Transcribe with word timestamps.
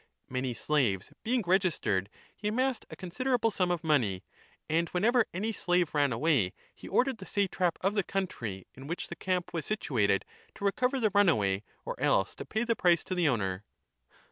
2 0.29 0.33
Many 0.33 0.53
slaves 0.55 1.13
being 1.21 1.43
registered, 1.45 2.09
he 2.35 2.47
amassed 2.47 2.85
a 2.85 2.87
i353 2.87 2.93
a 2.93 2.95
considerable 2.95 3.51
sum 3.51 3.69
of 3.69 3.83
money. 3.83 4.23
And 4.67 4.89
whenever 4.89 5.27
any 5.31 5.51
slave 5.51 5.93
ran 5.93 6.11
away 6.11 6.53
he 6.73 6.87
ordered 6.87 7.19
the 7.19 7.27
satrap 7.27 7.77
of 7.81 7.93
the 7.93 8.01
country 8.01 8.65
3 8.73 8.81
in 8.81 8.87
which 8.87 9.09
the 9.09 9.15
camp 9.15 9.53
was 9.53 9.67
situated 9.67 10.25
to 10.55 10.65
recover 10.65 10.99
the 10.99 11.11
runaway 11.13 11.61
or 11.85 11.99
else 11.99 12.33
to 12.37 12.45
pay 12.45 12.63
the 12.63 12.75
price 12.75 13.03
to 13.03 13.13
the 13.13 13.27
owner. 13.29 13.63